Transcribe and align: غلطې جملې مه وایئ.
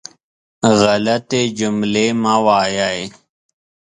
غلطې 0.79 1.41
جملې 1.57 2.07
مه 2.21 2.35
وایئ. 2.45 3.01